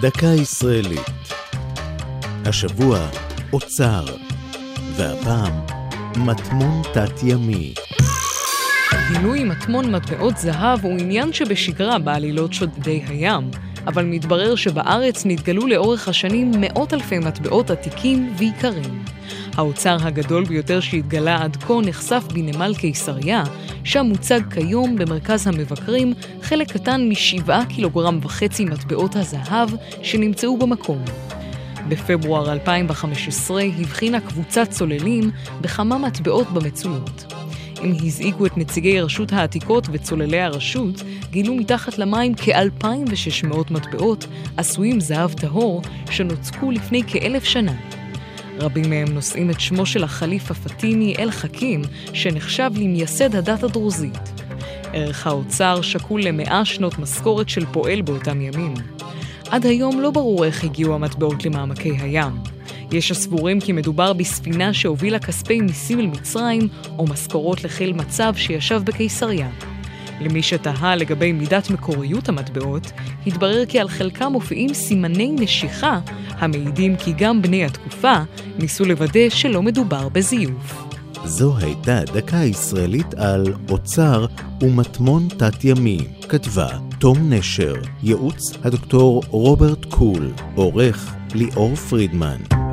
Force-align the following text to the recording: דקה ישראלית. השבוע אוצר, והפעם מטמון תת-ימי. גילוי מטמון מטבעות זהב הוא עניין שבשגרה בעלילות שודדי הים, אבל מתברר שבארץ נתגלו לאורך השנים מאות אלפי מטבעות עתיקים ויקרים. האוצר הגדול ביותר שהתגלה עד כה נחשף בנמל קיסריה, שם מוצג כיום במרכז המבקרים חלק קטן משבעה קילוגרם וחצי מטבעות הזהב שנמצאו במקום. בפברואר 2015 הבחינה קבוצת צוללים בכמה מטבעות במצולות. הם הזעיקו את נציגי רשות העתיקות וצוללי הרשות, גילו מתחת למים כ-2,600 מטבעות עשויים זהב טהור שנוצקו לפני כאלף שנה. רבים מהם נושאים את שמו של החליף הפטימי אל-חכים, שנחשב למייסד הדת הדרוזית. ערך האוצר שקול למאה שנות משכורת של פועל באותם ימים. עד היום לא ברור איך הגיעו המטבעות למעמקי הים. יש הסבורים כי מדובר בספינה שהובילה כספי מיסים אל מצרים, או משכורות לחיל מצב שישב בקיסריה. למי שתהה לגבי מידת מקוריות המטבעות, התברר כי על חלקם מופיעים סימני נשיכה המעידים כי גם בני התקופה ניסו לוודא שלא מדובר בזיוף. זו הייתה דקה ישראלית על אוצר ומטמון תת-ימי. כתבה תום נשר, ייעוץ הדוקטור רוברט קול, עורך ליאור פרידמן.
דקה 0.00 0.26
ישראלית. 0.26 1.10
השבוע 2.44 3.08
אוצר, 3.52 4.04
והפעם 4.96 5.52
מטמון 6.16 6.82
תת-ימי. 6.92 7.74
גילוי 9.12 9.44
מטמון 9.44 9.94
מטבעות 9.94 10.36
זהב 10.36 10.84
הוא 10.84 10.92
עניין 10.98 11.32
שבשגרה 11.32 11.98
בעלילות 11.98 12.52
שודדי 12.52 13.02
הים, 13.08 13.50
אבל 13.86 14.04
מתברר 14.04 14.54
שבארץ 14.54 15.22
נתגלו 15.26 15.66
לאורך 15.66 16.08
השנים 16.08 16.50
מאות 16.60 16.94
אלפי 16.94 17.18
מטבעות 17.18 17.70
עתיקים 17.70 18.34
ויקרים. 18.38 19.04
האוצר 19.56 19.96
הגדול 20.00 20.44
ביותר 20.44 20.80
שהתגלה 20.80 21.42
עד 21.42 21.56
כה 21.56 21.74
נחשף 21.86 22.24
בנמל 22.32 22.74
קיסריה, 22.78 23.42
שם 23.84 24.06
מוצג 24.06 24.40
כיום 24.54 24.96
במרכז 24.96 25.46
המבקרים 25.46 26.12
חלק 26.42 26.72
קטן 26.72 27.08
משבעה 27.08 27.66
קילוגרם 27.66 28.18
וחצי 28.22 28.64
מטבעות 28.64 29.16
הזהב 29.16 29.68
שנמצאו 30.02 30.56
במקום. 30.58 31.04
בפברואר 31.88 32.52
2015 32.52 33.62
הבחינה 33.62 34.20
קבוצת 34.20 34.70
צוללים 34.70 35.30
בכמה 35.60 35.98
מטבעות 35.98 36.50
במצולות. 36.50 37.32
הם 37.82 37.92
הזעיקו 38.04 38.46
את 38.46 38.58
נציגי 38.58 39.00
רשות 39.00 39.32
העתיקות 39.32 39.88
וצוללי 39.92 40.40
הרשות, 40.40 41.02
גילו 41.30 41.54
מתחת 41.54 41.98
למים 41.98 42.34
כ-2,600 42.34 43.56
מטבעות 43.70 44.26
עשויים 44.56 45.00
זהב 45.00 45.32
טהור 45.32 45.82
שנוצקו 46.10 46.70
לפני 46.70 47.02
כאלף 47.06 47.44
שנה. 47.44 47.95
רבים 48.58 48.90
מהם 48.90 49.08
נושאים 49.08 49.50
את 49.50 49.60
שמו 49.60 49.86
של 49.86 50.04
החליף 50.04 50.50
הפטימי 50.50 51.14
אל-חכים, 51.18 51.82
שנחשב 52.12 52.70
למייסד 52.76 53.34
הדת 53.34 53.62
הדרוזית. 53.62 54.18
ערך 54.92 55.26
האוצר 55.26 55.80
שקול 55.80 56.22
למאה 56.22 56.64
שנות 56.64 56.98
משכורת 56.98 57.48
של 57.48 57.66
פועל 57.72 58.02
באותם 58.02 58.40
ימים. 58.40 58.74
עד 59.50 59.66
היום 59.66 60.00
לא 60.00 60.10
ברור 60.10 60.44
איך 60.44 60.64
הגיעו 60.64 60.94
המטבעות 60.94 61.44
למעמקי 61.44 61.92
הים. 61.98 62.32
יש 62.92 63.10
הסבורים 63.10 63.60
כי 63.60 63.72
מדובר 63.72 64.12
בספינה 64.12 64.74
שהובילה 64.74 65.18
כספי 65.18 65.60
מיסים 65.60 66.00
אל 66.00 66.06
מצרים, 66.06 66.68
או 66.98 67.06
משכורות 67.06 67.64
לחיל 67.64 67.92
מצב 67.92 68.32
שישב 68.36 68.82
בקיסריה. 68.84 69.48
למי 70.20 70.42
שתהה 70.42 70.96
לגבי 70.96 71.32
מידת 71.32 71.70
מקוריות 71.70 72.28
המטבעות, 72.28 72.92
התברר 73.26 73.66
כי 73.66 73.80
על 73.80 73.88
חלקם 73.88 74.32
מופיעים 74.32 74.74
סימני 74.74 75.36
נשיכה 75.38 76.00
המעידים 76.30 76.96
כי 76.96 77.12
גם 77.18 77.42
בני 77.42 77.64
התקופה 77.64 78.14
ניסו 78.58 78.84
לוודא 78.84 79.28
שלא 79.28 79.62
מדובר 79.62 80.08
בזיוף. 80.08 80.86
זו 81.24 81.56
הייתה 81.58 82.00
דקה 82.14 82.36
ישראלית 82.36 83.14
על 83.14 83.54
אוצר 83.70 84.26
ומטמון 84.60 85.28
תת-ימי. 85.28 85.98
כתבה 86.28 86.68
תום 86.98 87.32
נשר, 87.32 87.74
ייעוץ 88.02 88.52
הדוקטור 88.64 89.22
רוברט 89.28 89.84
קול, 89.84 90.32
עורך 90.54 91.14
ליאור 91.34 91.74
פרידמן. 91.74 92.65